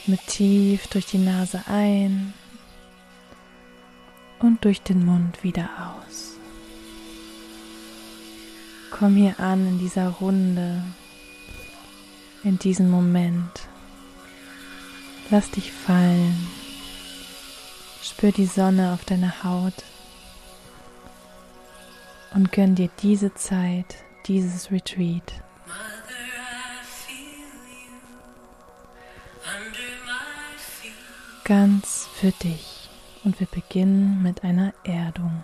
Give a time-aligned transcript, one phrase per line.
[0.00, 2.32] Atme tief durch die Nase ein
[4.38, 6.36] und durch den Mund wieder aus.
[8.90, 10.82] Komm hier an in dieser Runde,
[12.44, 13.68] in diesem Moment.
[15.28, 16.48] Lass dich fallen.
[18.02, 19.84] Spür die Sonne auf deiner Haut
[22.34, 25.42] und gönn dir diese Zeit, dieses Retreat.
[31.50, 32.88] Ganz für dich.
[33.24, 35.42] Und wir beginnen mit einer Erdung.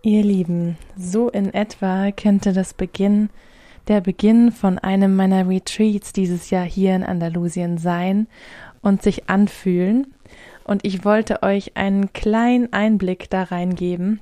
[0.00, 3.28] Ihr Lieben, so in etwa könnte das Beginn,
[3.88, 8.26] der Beginn von einem meiner Retreats dieses Jahr hier in Andalusien sein
[8.80, 10.14] und sich anfühlen.
[10.64, 14.20] Und ich wollte euch einen kleinen Einblick da reingeben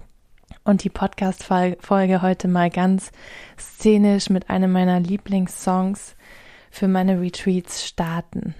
[0.65, 3.13] und die Podcast-Folge heute mal ganz
[3.59, 6.17] szenisch mit einem meiner Lieblingssongs
[6.71, 8.55] für meine Retreats starten.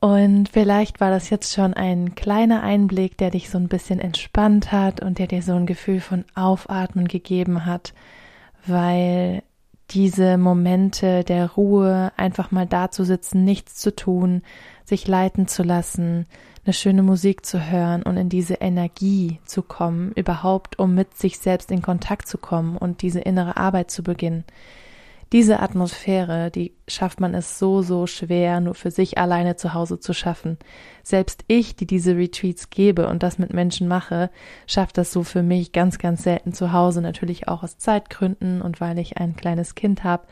[0.00, 4.70] Und vielleicht war das jetzt schon ein kleiner Einblick, der dich so ein bisschen entspannt
[4.70, 7.94] hat und der dir so ein Gefühl von Aufatmen gegeben hat,
[8.66, 9.42] weil
[9.90, 14.42] diese Momente der Ruhe, einfach mal da zu sitzen, nichts zu tun,
[14.84, 16.26] sich leiten zu lassen,
[16.64, 21.38] eine schöne Musik zu hören und in diese Energie zu kommen, überhaupt um mit sich
[21.38, 24.44] selbst in Kontakt zu kommen und diese innere Arbeit zu beginnen
[25.32, 29.98] diese Atmosphäre, die schafft man es so, so schwer, nur für sich alleine zu Hause
[29.98, 30.58] zu schaffen.
[31.02, 34.30] Selbst ich, die diese Retreats gebe und das mit Menschen mache,
[34.66, 38.80] schafft das so für mich ganz, ganz selten zu Hause, natürlich auch aus Zeitgründen und
[38.80, 40.24] weil ich ein kleines Kind habe.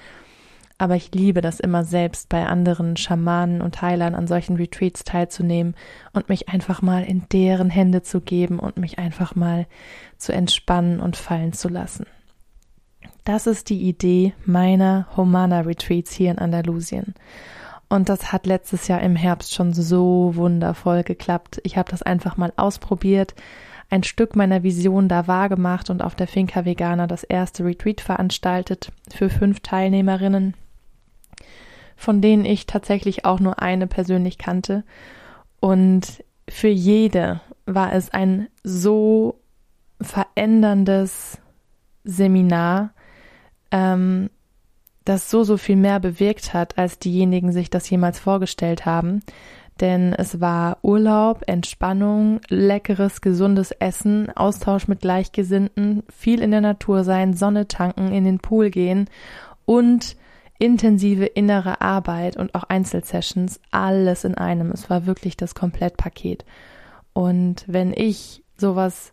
[0.79, 5.77] Aber ich liebe das immer selbst, bei anderen Schamanen und Heilern an solchen Retreats teilzunehmen
[6.13, 9.67] und mich einfach mal in deren Hände zu geben und mich einfach mal
[10.17, 12.07] zu entspannen und fallen zu lassen.
[13.25, 17.15] Das ist die Idee meiner Humana Retreats hier in Andalusien.
[17.89, 21.61] Und das hat letztes Jahr im Herbst schon so wundervoll geklappt.
[21.63, 23.35] Ich habe das einfach mal ausprobiert,
[23.91, 28.91] ein Stück meiner Vision da wahrgemacht und auf der Finca Vegana das erste Retreat veranstaltet
[29.15, 30.55] für fünf Teilnehmerinnen,
[31.95, 34.85] von denen ich tatsächlich auch nur eine persönlich kannte.
[35.61, 39.39] Und für jede war es ein so
[40.01, 41.39] veränderndes
[42.05, 42.95] Seminar,
[43.73, 44.31] ähm,
[45.05, 49.23] das so, so viel mehr bewirkt hat, als diejenigen sich das jemals vorgestellt haben.
[49.81, 57.05] Denn es war Urlaub, Entspannung, leckeres, gesundes Essen, Austausch mit Gleichgesinnten, viel in der Natur
[57.05, 59.09] sein, Sonne tanken, in den Pool gehen
[59.65, 60.17] und
[60.59, 64.71] intensive innere Arbeit und auch Einzelsessions, alles in einem.
[64.71, 66.45] Es war wirklich das Komplettpaket.
[67.13, 69.13] Und wenn ich sowas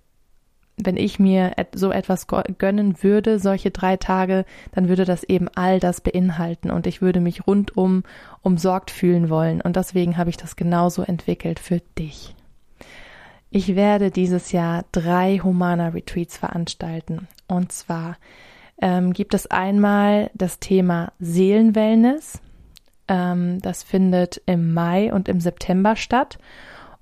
[0.83, 5.79] wenn ich mir so etwas gönnen würde, solche drei Tage, dann würde das eben all
[5.79, 8.03] das beinhalten und ich würde mich rundum
[8.41, 9.61] umsorgt fühlen wollen.
[9.61, 12.35] Und deswegen habe ich das genauso entwickelt für dich.
[13.51, 17.27] Ich werde dieses Jahr drei Humana Retreats veranstalten.
[17.47, 18.17] Und zwar
[18.81, 22.41] ähm, gibt es einmal das Thema Seelenwellness.
[23.07, 26.37] Ähm, das findet im Mai und im September statt.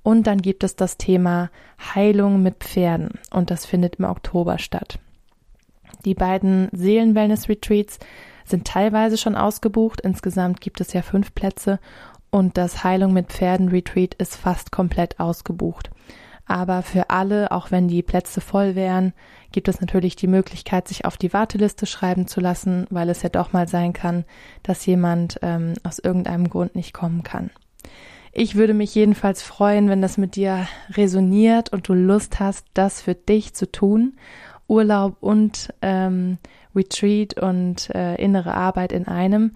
[0.08, 1.50] Und dann gibt es das Thema
[1.94, 5.00] Heilung mit Pferden und das findet im Oktober statt.
[6.06, 8.00] Die beiden Seelenwellness-Retreats
[8.46, 10.00] sind teilweise schon ausgebucht.
[10.00, 11.82] Insgesamt gibt es ja fünf Plätze
[12.30, 15.90] und das Heilung mit Pferden Retreat ist fast komplett ausgebucht.
[16.46, 19.12] Aber für alle, auch wenn die Plätze voll wären,
[19.52, 23.30] gibt es natürlich die Möglichkeit, sich auf die Warteliste schreiben zu lassen, weil es ja
[23.30, 24.24] doch mal sein kann,
[24.64, 27.50] dass jemand ähm, aus irgendeinem Grund nicht kommen kann.
[28.40, 33.02] Ich würde mich jedenfalls freuen, wenn das mit dir resoniert und du Lust hast, das
[33.02, 34.14] für dich zu tun.
[34.68, 36.38] Urlaub und ähm,
[36.76, 39.56] Retreat und äh, innere Arbeit in einem.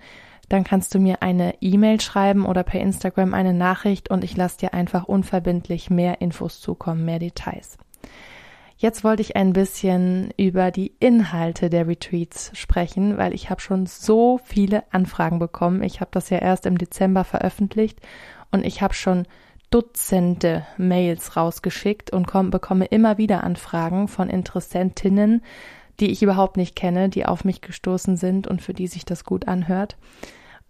[0.49, 4.57] dann kannst du mir eine E-Mail schreiben oder per Instagram eine Nachricht und ich lasse
[4.57, 7.77] dir einfach unverbindlich mehr Infos zukommen, mehr Details.
[8.77, 13.85] Jetzt wollte ich ein bisschen über die Inhalte der Retreats sprechen, weil ich habe schon
[13.85, 15.83] so viele Anfragen bekommen.
[15.83, 17.99] Ich habe das ja erst im Dezember veröffentlicht
[18.51, 19.25] und ich habe schon
[19.69, 25.41] Dutzende Mails rausgeschickt und komm, bekomme immer wieder Anfragen von Interessentinnen,
[26.01, 29.23] die ich überhaupt nicht kenne, die auf mich gestoßen sind und für die sich das
[29.23, 29.95] gut anhört.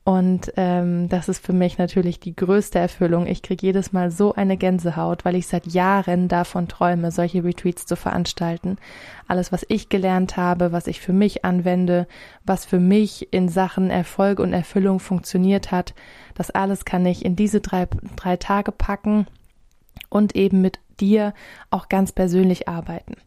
[0.04, 3.28] Und ähm, das ist für mich natürlich die größte Erfüllung.
[3.28, 7.86] Ich kriege jedes Mal so eine Gänsehaut, weil ich seit Jahren davon träume, solche Retreats
[7.86, 8.78] zu veranstalten.
[9.28, 12.08] Alles, was ich gelernt habe, was ich für mich anwende,
[12.44, 15.94] was für mich in Sachen Erfolg und Erfüllung funktioniert hat,
[16.34, 19.28] das alles kann ich in diese drei, drei Tage packen
[20.10, 21.36] und eben mit dir
[21.70, 23.18] auch ganz persönlich arbeiten.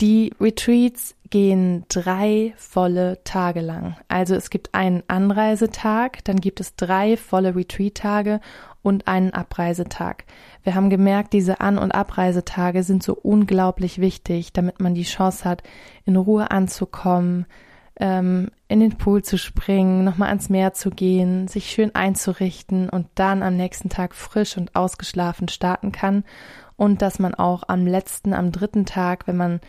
[0.00, 3.96] Die Retreats gehen drei volle Tage lang.
[4.08, 8.40] Also es gibt einen Anreisetag, dann gibt es drei volle Retreat-Tage
[8.82, 10.24] und einen Abreisetag.
[10.62, 15.44] Wir haben gemerkt, diese An- und Abreisetage sind so unglaublich wichtig, damit man die Chance
[15.44, 15.62] hat,
[16.04, 17.46] in Ruhe anzukommen,
[17.96, 23.06] ähm, in den Pool zu springen, nochmal ans Meer zu gehen, sich schön einzurichten und
[23.14, 26.24] dann am nächsten Tag frisch und ausgeschlafen starten kann
[26.82, 29.60] und dass man auch am letzten, am dritten Tag, wenn man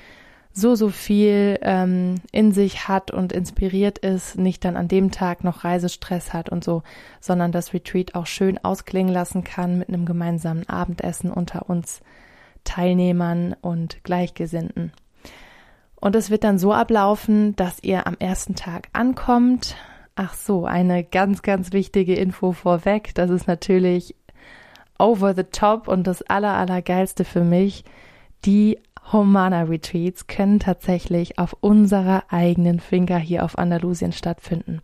[0.51, 5.43] so, so viel ähm, in sich hat und inspiriert ist, nicht dann an dem Tag
[5.43, 6.81] noch Reisestress hat und so,
[7.21, 12.01] sondern das Retreat auch schön ausklingen lassen kann mit einem gemeinsamen Abendessen unter uns
[12.63, 14.91] Teilnehmern und Gleichgesinnten.
[15.95, 19.75] Und es wird dann so ablaufen, dass ihr am ersten Tag ankommt.
[20.15, 23.13] Ach so, eine ganz, ganz wichtige Info vorweg.
[23.13, 24.15] Das ist natürlich
[24.99, 27.83] over the top und das aller, allergeilste für mich.
[28.45, 28.77] Die
[29.11, 34.81] Humana Retreats können tatsächlich auf unserer eigenen Finca hier auf Andalusien stattfinden.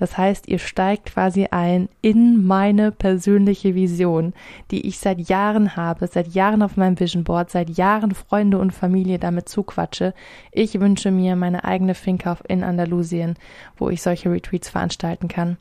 [0.00, 4.32] Das heißt, ihr steigt quasi ein in meine persönliche Vision,
[4.70, 8.72] die ich seit Jahren habe, seit Jahren auf meinem Vision Board, seit Jahren Freunde und
[8.72, 10.14] Familie damit zuquatsche.
[10.52, 13.34] Ich wünsche mir meine eigene Finca in Andalusien,
[13.76, 15.58] wo ich solche Retreats veranstalten kann.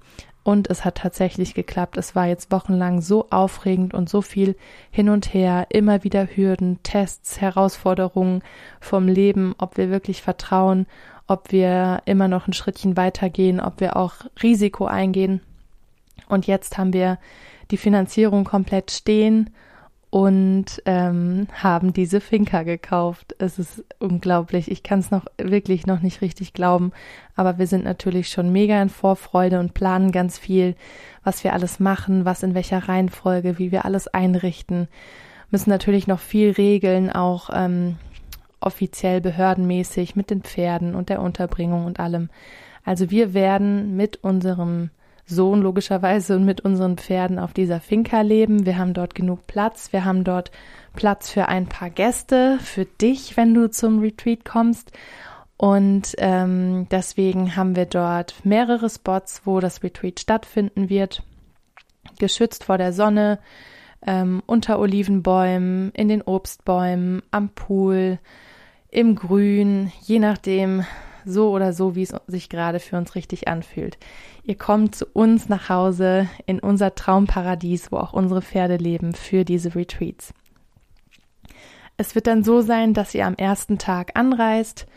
[0.50, 1.96] Und es hat tatsächlich geklappt.
[1.96, 4.56] Es war jetzt wochenlang so aufregend und so viel
[4.90, 8.42] hin und her, immer wieder Hürden, Tests, Herausforderungen
[8.80, 10.88] vom Leben, ob wir wirklich vertrauen,
[11.28, 15.42] ob wir immer noch ein Schrittchen weitergehen, ob wir auch Risiko eingehen.
[16.30, 17.20] Und jetzt haben wir
[17.70, 19.52] die Finanzierung komplett stehen
[20.10, 23.36] und ähm, haben diese Finca gekauft.
[23.38, 24.72] Es ist unglaublich.
[24.72, 26.92] Ich kann es noch wirklich noch nicht richtig glauben,
[27.36, 30.76] aber wir sind natürlich schon mega in Vorfreude und planen ganz viel,
[31.24, 34.88] was wir alles machen, was in welcher Reihenfolge, wie wir alles einrichten.
[35.52, 37.98] Müssen natürlich noch viel regeln, auch ähm,
[38.62, 42.30] offiziell behördenmäßig mit den Pferden und der Unterbringung und allem.
[42.84, 44.90] Also wir werden mit unserem
[45.30, 48.66] Sohn logischerweise und mit unseren Pferden auf dieser Finca leben.
[48.66, 49.94] Wir haben dort genug Platz.
[49.94, 50.52] Wir haben dort
[50.96, 54.92] Platz für ein paar Gäste, für dich, wenn du zum Retreat kommst.
[55.56, 61.22] Und ähm, deswegen haben wir dort mehrere Spots, wo das Retreat stattfinden wird.
[62.18, 63.40] Geschützt vor der Sonne,
[64.08, 68.20] ähm, unter Olivenbäumen, in den Obstbäumen, am Pool,
[68.90, 70.86] im Grün, je nachdem,
[71.26, 73.98] so oder so, wie es sich gerade für uns richtig anfühlt.
[74.44, 79.46] Ihr kommt zu uns nach Hause in unser Traumparadies, wo auch unsere Pferde leben, für
[79.46, 80.34] diese Retreats.
[81.98, 84.88] Es wird dann so sein, dass ihr am ersten Tag anreist.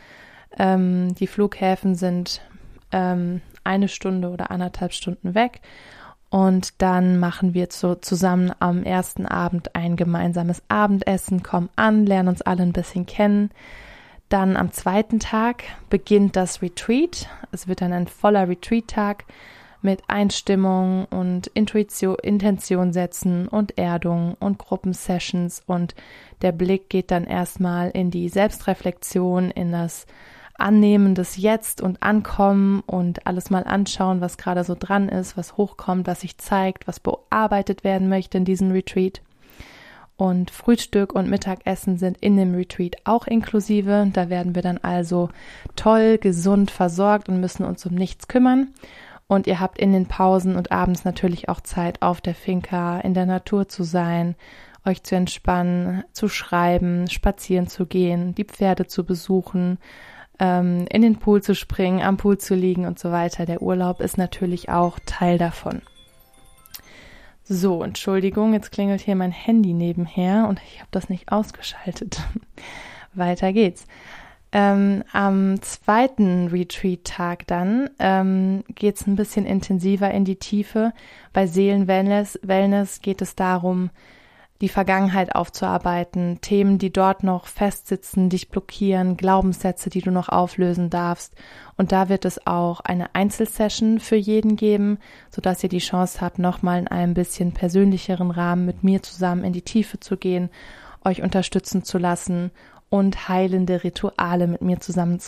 [0.59, 2.41] Ähm, die Flughäfen sind
[2.93, 5.61] ähm, eine Stunde oder anderthalb Stunden weg.
[6.31, 12.31] Und dann machen wir so zusammen am ersten Abend ein gemeinsames Abendessen, kommen an, lernen
[12.31, 13.51] uns alle ein bisschen kennen.
[14.33, 17.29] Dann am zweiten Tag beginnt das Retreat.
[17.51, 19.27] Es wird dann ein voller Retreat-Tag
[19.83, 25.95] mit Einstimmung und Intuition, Intention setzen und Erdung und Gruppensessions und
[26.41, 30.07] der Blick geht dann erstmal in die Selbstreflexion, in das
[30.55, 35.59] Annehmen des Jetzt und Ankommen und alles mal anschauen, was gerade so dran ist, was
[35.59, 39.21] hochkommt, was sich zeigt, was bearbeitet werden möchte in diesem Retreat.
[40.17, 44.09] Und Frühstück und Mittagessen sind in dem Retreat auch inklusive.
[44.13, 45.31] Da werden wir dann also
[45.75, 48.69] toll, gesund versorgt und müssen uns um nichts kümmern.
[49.27, 53.15] Und ihr habt in den Pausen und abends natürlich auch Zeit, auf der Finca in
[53.15, 54.37] der Natur zu sein,
[54.85, 59.79] euch zu entspannen, zu schreiben, spazieren zu gehen, die Pferde zu besuchen,
[60.39, 63.47] ähm, in den Pool zu springen, am Pool zu liegen und so weiter.
[63.47, 65.83] Der Urlaub ist natürlich auch Teil davon.
[67.45, 72.21] So, Entschuldigung, jetzt klingelt hier mein Handy nebenher und ich habe das nicht ausgeschaltet.
[73.15, 73.87] Weiter geht's.
[74.53, 80.93] Ähm, am zweiten Retreat-Tag dann ähm, geht es ein bisschen intensiver in die Tiefe.
[81.33, 83.91] Bei Seelenwellness Wellness geht es darum,
[84.63, 90.89] die Vergangenheit aufzuarbeiten, Themen, die dort noch festsitzen, dich blockieren, Glaubenssätze, die du noch auflösen
[90.89, 91.35] darfst.
[91.77, 94.99] Und da wird es auch eine Einzelsession für jeden geben,
[95.31, 99.53] sodass ihr die Chance habt, nochmal in einem bisschen persönlicheren Rahmen mit mir zusammen in
[99.53, 100.49] die Tiefe zu gehen,
[101.05, 102.53] euch unterstützen zu lassen
[102.93, 105.19] und heilende Rituale mit mir zusammen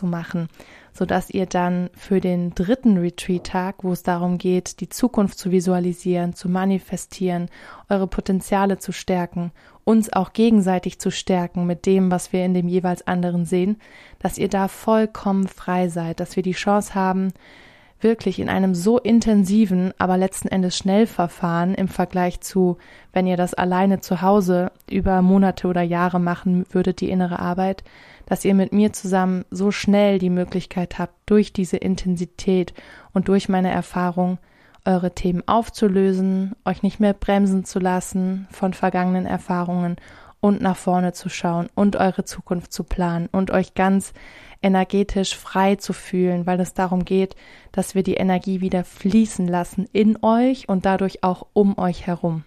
[0.93, 6.35] sodass ihr dann für den dritten Retreat-Tag, wo es darum geht, die Zukunft zu visualisieren,
[6.35, 7.49] zu manifestieren,
[7.89, 9.51] eure Potenziale zu stärken,
[9.83, 13.81] uns auch gegenseitig zu stärken mit dem, was wir in dem jeweils anderen sehen,
[14.19, 17.33] dass ihr da vollkommen frei seid, dass wir die Chance haben,
[18.05, 22.77] wirklich in einem so intensiven, aber letzten Endes Schnellverfahren im Vergleich zu,
[23.13, 27.83] wenn ihr das alleine zu Hause über Monate oder Jahre machen würdet, die innere Arbeit,
[28.27, 32.75] dass ihr mit mir zusammen so schnell die Möglichkeit habt, durch diese Intensität
[33.13, 34.39] und durch meine Erfahrung
[34.85, 39.97] eure Themen aufzulösen, euch nicht mehr bremsen zu lassen von vergangenen Erfahrungen
[40.45, 44.13] und nach vorne zu schauen und eure Zukunft zu planen und euch ganz
[44.61, 47.35] energetisch frei zu fühlen, weil es darum geht,
[47.73, 52.45] dass wir die Energie wieder fließen lassen in euch und dadurch auch um euch herum,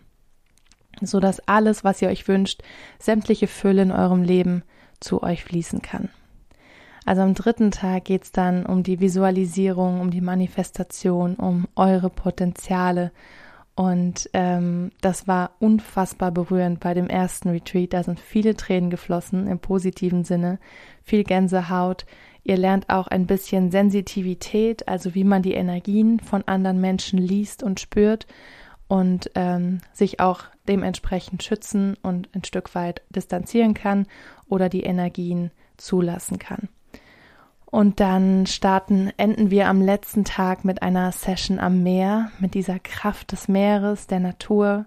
[1.02, 2.62] so dass alles, was ihr euch wünscht,
[3.00, 4.62] sämtliche Fülle in eurem Leben
[5.00, 6.10] zu euch fließen kann.
[7.04, 12.12] Also am dritten Tag geht es dann um die Visualisierung, um die Manifestation, um eure
[12.12, 13.12] Potenziale.
[13.78, 17.94] Und ähm, das war unfassbar berührend bei dem ersten Retreat.
[17.94, 20.58] Da sind viele Tränen geflossen im positiven Sinne
[21.04, 22.08] viel Gänsehaut.
[22.44, 27.62] Ihr lernt auch ein bisschen Sensitivität, also wie man die Energien von anderen Menschen liest
[27.62, 28.26] und spürt
[28.88, 34.08] und ähm, sich auch dementsprechend schützen und ein Stück weit distanzieren kann
[34.48, 36.68] oder die Energien zulassen kann.
[37.70, 42.80] Und dann starten, enden wir am letzten Tag mit einer Session am Meer, mit dieser
[42.80, 44.86] Kraft des Meeres, der Natur,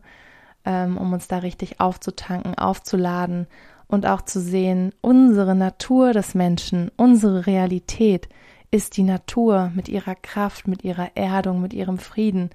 [0.65, 3.47] ähm, um uns da richtig aufzutanken, aufzuladen
[3.87, 8.29] und auch zu sehen, unsere Natur des Menschen, unsere Realität
[8.71, 12.51] ist die Natur mit ihrer Kraft, mit ihrer Erdung, mit ihrem Frieden.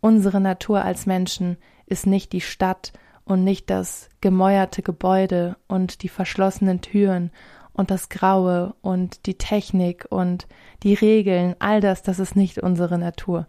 [0.00, 2.92] Unsere Natur als Menschen ist nicht die Stadt
[3.24, 7.30] und nicht das gemäuerte Gebäude und die verschlossenen Türen
[7.72, 10.46] und das Graue und die Technik und
[10.82, 13.46] die Regeln, all das, das ist nicht unsere Natur.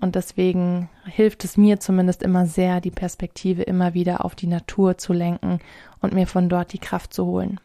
[0.00, 4.98] Und deswegen hilft es mir zumindest immer sehr, die Perspektive immer wieder auf die Natur
[4.98, 5.60] zu lenken
[6.00, 7.60] und mir von dort die Kraft zu holen.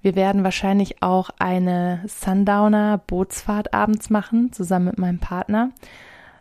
[0.00, 5.70] Wir werden wahrscheinlich auch eine Sundowner Bootsfahrt abends machen, zusammen mit meinem Partner,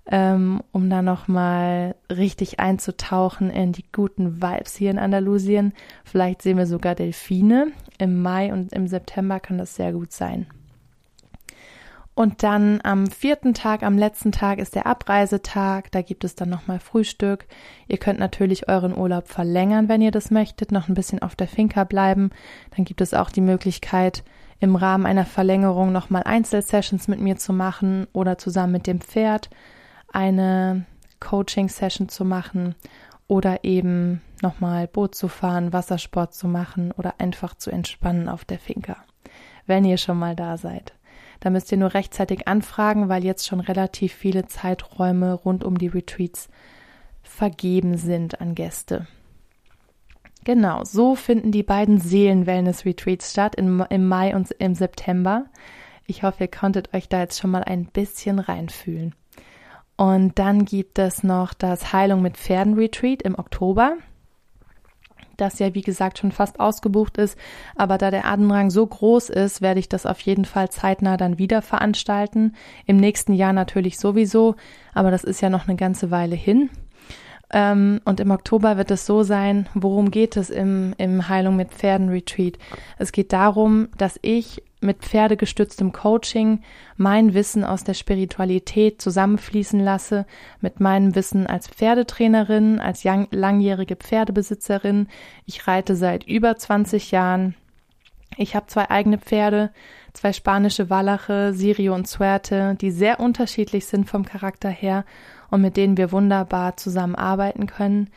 [0.08, 5.74] ähm, um da nochmal richtig einzutauchen in die guten Vibes hier in Andalusien.
[6.04, 7.72] Vielleicht sehen wir sogar Delfine.
[7.98, 10.46] Im Mai und im September kann das sehr gut sein.
[12.14, 15.92] Und dann am vierten Tag, am letzten Tag ist der Abreisetag.
[15.92, 17.46] Da gibt es dann nochmal Frühstück.
[17.88, 21.50] Ihr könnt natürlich euren Urlaub verlängern, wenn ihr das möchtet, noch ein bisschen auf der
[21.50, 22.30] Finca bleiben.
[22.74, 24.24] Dann gibt es auch die Möglichkeit,
[24.62, 29.50] im Rahmen einer Verlängerung nochmal Einzelsessions mit mir zu machen oder zusammen mit dem Pferd
[30.16, 30.86] eine
[31.20, 32.76] Coaching-Session zu machen
[33.28, 38.60] oder eben nochmal Boot zu fahren, Wassersport zu machen oder einfach zu entspannen auf der
[38.60, 38.98] Finca,
[39.66, 40.94] wenn ihr schon mal da seid.
[41.40, 45.88] Da müsst ihr nur rechtzeitig anfragen, weil jetzt schon relativ viele Zeiträume rund um die
[45.88, 46.50] Retreats
[47.24, 49.08] vergeben sind an Gäste.
[50.44, 55.46] Genau, so finden die beiden Seelen-Wellness-Retreats statt im, im Mai und im September.
[56.06, 59.16] Ich hoffe, ihr konntet euch da jetzt schon mal ein bisschen reinfühlen.
[59.98, 63.98] Und dann gibt es noch das Heilung mit Pferden Retreat im Oktober
[65.38, 67.38] das ja wie gesagt schon fast ausgebucht ist.
[67.76, 71.38] Aber da der Andrang so groß ist, werde ich das auf jeden Fall zeitnah dann
[71.38, 72.54] wieder veranstalten.
[72.86, 74.56] Im nächsten Jahr natürlich sowieso,
[74.94, 76.70] aber das ist ja noch eine ganze Weile hin.
[77.52, 81.72] Ähm, und im Oktober wird es so sein, worum geht es im, im Heilung mit
[81.72, 82.58] Pferden Retreat?
[82.98, 86.62] Es geht darum, dass ich mit pferdegestütztem Coaching
[86.98, 90.26] mein Wissen aus der Spiritualität zusammenfließen lasse
[90.62, 95.08] mit meinem Wissen als Pferdetrainerin, als langjährige Pferdebesitzerin.
[95.46, 97.56] Ich reite seit über 20 Jahren.
[98.38, 99.72] Ich habe zwei eigene Pferde,
[100.14, 105.06] zwei spanische Wallache, Sirio und Suerte, die sehr unterschiedlich sind vom Charakter her
[105.50, 108.10] und mit denen wir wunderbar zusammenarbeiten können,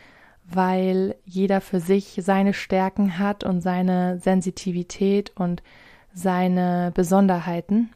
[0.45, 5.63] weil jeder für sich seine Stärken hat und seine Sensitivität und
[6.19, 7.91] seine Besonderheiten.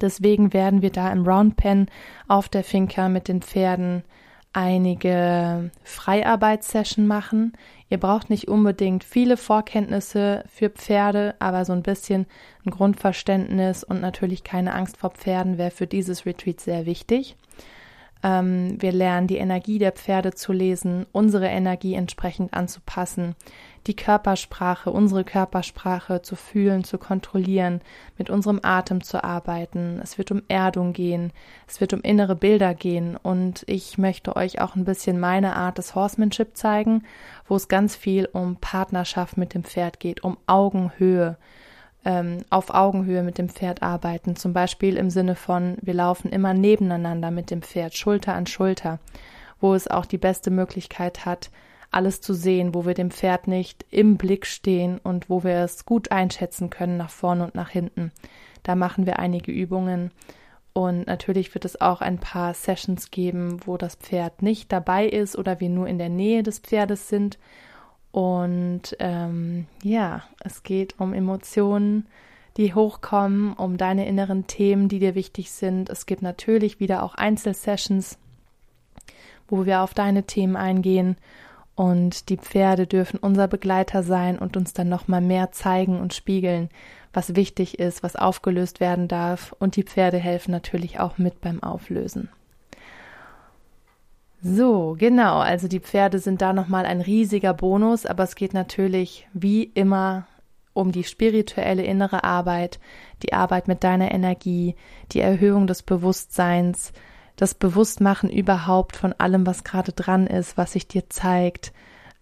[0.00, 1.88] Deswegen werden wir da im Round Pen
[2.28, 4.04] auf der Finca mit den Pferden
[4.52, 7.52] einige Freiarbeitssession machen.
[7.90, 12.26] Ihr braucht nicht unbedingt viele Vorkenntnisse für Pferde, aber so ein bisschen
[12.64, 17.36] ein Grundverständnis und natürlich keine Angst vor Pferden wäre für dieses Retreat sehr wichtig.
[18.24, 23.36] Ähm, wir lernen die Energie der Pferde zu lesen, unsere Energie entsprechend anzupassen,
[23.86, 27.82] die Körpersprache, unsere Körpersprache zu fühlen, zu kontrollieren,
[28.16, 30.00] mit unserem Atem zu arbeiten.
[30.02, 31.32] Es wird um Erdung gehen,
[31.68, 35.76] es wird um innere Bilder gehen und ich möchte euch auch ein bisschen meine Art
[35.76, 37.04] des Horsemanship zeigen,
[37.46, 41.36] wo es ganz viel um Partnerschaft mit dem Pferd geht, um Augenhöhe,
[42.04, 44.36] ähm, auf Augenhöhe mit dem Pferd arbeiten.
[44.36, 48.98] Zum Beispiel im Sinne von, wir laufen immer nebeneinander mit dem Pferd, Schulter an Schulter,
[49.60, 51.50] wo es auch die beste Möglichkeit hat,
[51.90, 55.86] alles zu sehen, wo wir dem Pferd nicht im Blick stehen und wo wir es
[55.86, 58.12] gut einschätzen können nach vorne und nach hinten.
[58.64, 60.10] Da machen wir einige Übungen.
[60.72, 65.38] Und natürlich wird es auch ein paar Sessions geben, wo das Pferd nicht dabei ist
[65.38, 67.38] oder wir nur in der Nähe des Pferdes sind
[68.14, 72.06] und ähm, ja, es geht um Emotionen,
[72.56, 75.90] die hochkommen, um deine inneren Themen, die dir wichtig sind.
[75.90, 78.16] Es gibt natürlich wieder auch Einzelsessions,
[79.48, 81.16] wo wir auf deine Themen eingehen.
[81.74, 86.68] Und die Pferde dürfen unser Begleiter sein und uns dann nochmal mehr zeigen und spiegeln,
[87.12, 89.56] was wichtig ist, was aufgelöst werden darf.
[89.58, 92.28] Und die Pferde helfen natürlich auch mit beim Auflösen.
[94.46, 95.38] So, genau.
[95.38, 100.26] Also die Pferde sind da nochmal ein riesiger Bonus, aber es geht natürlich wie immer
[100.74, 102.78] um die spirituelle innere Arbeit,
[103.22, 104.76] die Arbeit mit deiner Energie,
[105.12, 106.92] die Erhöhung des Bewusstseins,
[107.36, 111.72] das Bewusstmachen überhaupt von allem, was gerade dran ist, was sich dir zeigt,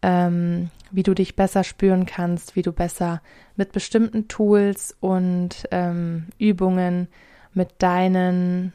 [0.01, 3.21] ähm, wie du dich besser spüren kannst, wie du besser
[3.57, 7.09] mit bestimmten Tools und ähm, Übungen
[7.53, 8.73] mit deinen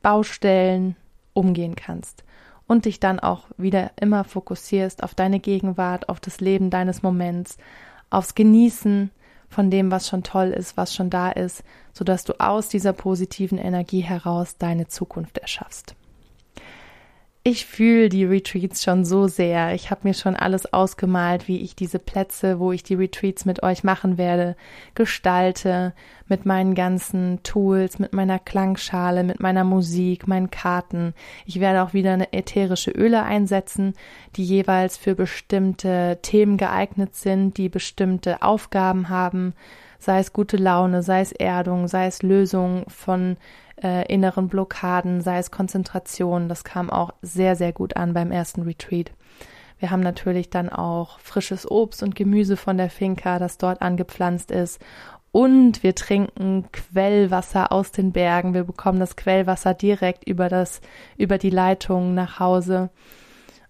[0.00, 0.96] Baustellen
[1.34, 2.24] umgehen kannst
[2.66, 7.58] und dich dann auch wieder immer fokussierst auf deine Gegenwart, auf das Leben deines Moments,
[8.10, 9.10] aufs Genießen
[9.48, 13.58] von dem, was schon toll ist, was schon da ist, sodass du aus dieser positiven
[13.58, 15.94] Energie heraus deine Zukunft erschaffst.
[17.44, 19.74] Ich fühle die Retreats schon so sehr.
[19.74, 23.64] Ich habe mir schon alles ausgemalt, wie ich diese Plätze, wo ich die Retreats mit
[23.64, 24.54] euch machen werde,
[24.94, 25.92] gestalte,
[26.28, 31.14] mit meinen ganzen Tools, mit meiner Klangschale, mit meiner Musik, meinen Karten.
[31.44, 33.94] Ich werde auch wieder eine ätherische Öle einsetzen,
[34.36, 39.54] die jeweils für bestimmte Themen geeignet sind, die bestimmte Aufgaben haben,
[40.02, 43.36] sei es gute Laune, sei es Erdung, sei es Lösung von
[43.80, 46.48] äh, inneren Blockaden, sei es Konzentration.
[46.48, 49.12] Das kam auch sehr, sehr gut an beim ersten Retreat.
[49.78, 54.50] Wir haben natürlich dann auch frisches Obst und Gemüse von der Finca, das dort angepflanzt
[54.50, 54.80] ist.
[55.30, 58.54] Und wir trinken Quellwasser aus den Bergen.
[58.54, 60.80] Wir bekommen das Quellwasser direkt über das,
[61.16, 62.90] über die Leitung nach Hause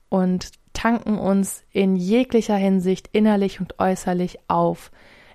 [0.08, 4.90] und tanken uns in jeglicher Hinsicht innerlich und äußerlich auf.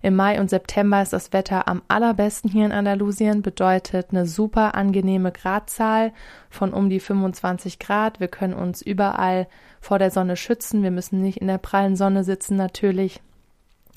[0.08, 4.74] Im Mai und September ist das Wetter am allerbesten hier in Andalusien, bedeutet eine super
[4.74, 6.14] angenehme Gradzahl
[6.50, 8.22] von um die 25 Grad.
[8.22, 9.48] Wir können uns überall
[9.82, 10.82] vor der Sonne schützen.
[10.82, 13.20] Wir müssen nicht in der prallen Sonne sitzen natürlich.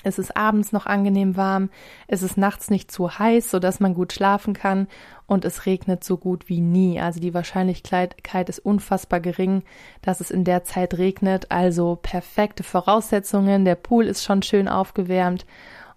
[0.03, 1.71] Es ist abends noch angenehm warm,
[2.09, 4.89] es ist nachts nicht zu heiß, sodass man gut schlafen kann
[5.27, 7.01] und es regnet so gut wie nie.
[7.01, 9.63] Also die Wahrscheinlichkeit ist unfassbar gering,
[10.03, 11.53] dass es in der Zeit regnet.
[11.53, 13.65] Also perfekte Voraussetzungen.
[13.65, 15.47] Der Pool ist schon schön aufgewärmt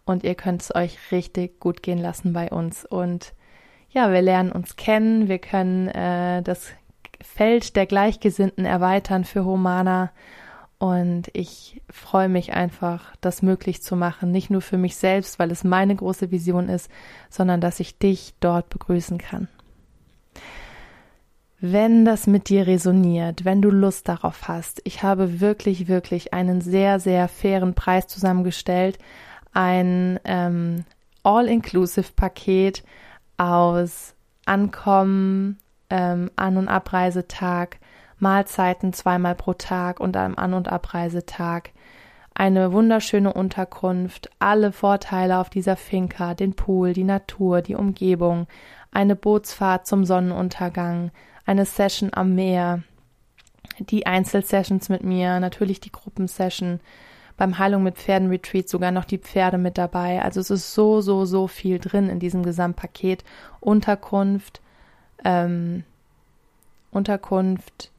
[0.06, 2.86] und ihr könnt es euch richtig gut gehen lassen bei uns.
[2.86, 3.34] Und
[3.90, 6.68] ja, wir lernen uns kennen, wir können äh, das
[7.22, 10.12] Feld der Gleichgesinnten erweitern für Humana.
[10.78, 14.32] Und ich freue mich einfach, das möglich zu machen.
[14.32, 16.92] Nicht nur für mich selbst, weil es meine große Vision ist,
[17.30, 19.48] sondern dass ich dich dort begrüßen kann.
[21.62, 26.60] Wenn das mit dir resoniert, wenn du Lust darauf hast, ich habe wirklich, wirklich einen
[26.60, 29.00] sehr, sehr fairen Preis zusammengestellt,
[29.54, 30.86] ein ähm,
[31.24, 32.84] All-Inclusive-Paket
[33.38, 37.78] aus Ankommen, ähm, An- und Abreisetag,
[38.20, 41.72] Mahlzeiten zweimal pro Tag und einem An- und Abreisetag,
[42.34, 48.48] eine wunderschöne Unterkunft, alle Vorteile auf dieser Finca, den Pool, die Natur, die Umgebung,
[48.92, 51.12] eine Bootsfahrt zum Sonnenuntergang,
[51.46, 52.84] eine Session am Meer,
[53.80, 56.80] die Einzelsessions mit mir, natürlich die Gruppensession,
[57.38, 60.22] beim Heilung mit Pferden Retreat sogar noch die Pferde mit dabei.
[60.22, 63.24] Also es ist so, so, so viel drin in diesem Gesamtpaket.
[63.60, 64.62] Unterkunft,
[65.24, 65.84] ähm,
[66.92, 67.92] Unterkunft,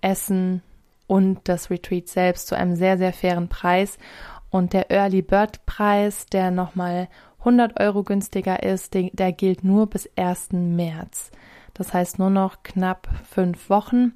[0.00, 0.62] Essen
[1.06, 3.98] und das Retreat selbst zu einem sehr, sehr fairen Preis.
[4.50, 7.08] Und der Early Bird Preis, der nochmal
[7.40, 10.52] 100 Euro günstiger ist, der, der gilt nur bis 1.
[10.52, 11.30] März.
[11.74, 14.12] Das heißt nur noch knapp fünf Wochen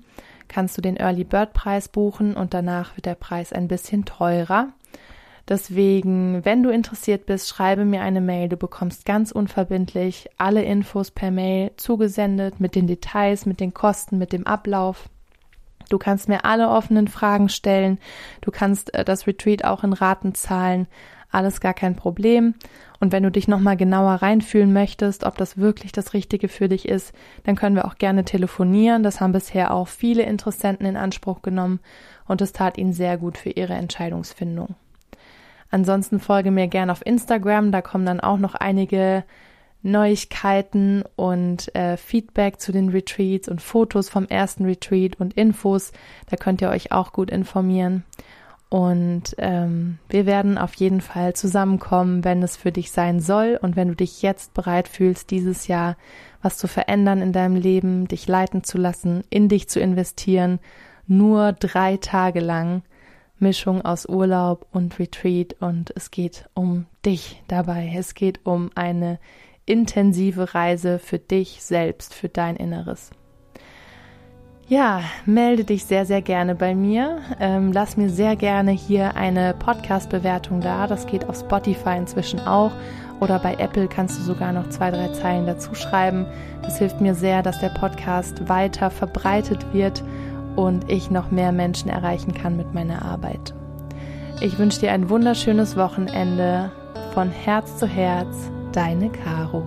[0.50, 4.68] kannst du den Early Bird Preis buchen und danach wird der Preis ein bisschen teurer.
[5.48, 8.48] Deswegen, wenn du interessiert bist, schreibe mir eine Mail.
[8.48, 14.18] Du bekommst ganz unverbindlich alle Infos per Mail zugesendet mit den Details, mit den Kosten,
[14.18, 15.08] mit dem Ablauf.
[15.88, 17.98] Du kannst mir alle offenen Fragen stellen.
[18.42, 20.86] Du kannst äh, das Retreat auch in Raten zahlen.
[21.32, 22.54] Alles gar kein Problem.
[23.00, 26.86] Und wenn du dich nochmal genauer reinfühlen möchtest, ob das wirklich das Richtige für dich
[26.86, 29.02] ist, dann können wir auch gerne telefonieren.
[29.02, 31.80] Das haben bisher auch viele Interessenten in Anspruch genommen
[32.28, 34.74] und es tat ihnen sehr gut für ihre Entscheidungsfindung.
[35.70, 39.24] Ansonsten folge mir gerne auf Instagram, da kommen dann auch noch einige
[39.82, 45.92] Neuigkeiten und äh, Feedback zu den Retreats und Fotos vom ersten Retreat und Infos.
[46.28, 48.04] Da könnt ihr euch auch gut informieren.
[48.70, 53.74] Und ähm, wir werden auf jeden Fall zusammenkommen, wenn es für dich sein soll und
[53.74, 55.96] wenn du dich jetzt bereit fühlst, dieses Jahr
[56.40, 60.60] was zu verändern in deinem Leben, dich leiten zu lassen, in dich zu investieren,
[61.08, 62.82] nur drei Tage lang
[63.40, 67.92] Mischung aus Urlaub und Retreat und es geht um dich dabei.
[67.96, 69.18] Es geht um eine
[69.66, 73.10] intensive Reise für dich selbst, für dein Inneres.
[74.70, 77.18] Ja, melde dich sehr, sehr gerne bei mir.
[77.40, 80.86] Ähm, lass mir sehr gerne hier eine Podcast-Bewertung da.
[80.86, 82.70] Das geht auf Spotify inzwischen auch.
[83.18, 86.24] Oder bei Apple kannst du sogar noch zwei, drei Zeilen dazu schreiben.
[86.62, 90.04] Das hilft mir sehr, dass der Podcast weiter verbreitet wird
[90.54, 93.52] und ich noch mehr Menschen erreichen kann mit meiner Arbeit.
[94.40, 96.70] Ich wünsche dir ein wunderschönes Wochenende
[97.12, 99.64] von Herz zu Herz, deine Caro.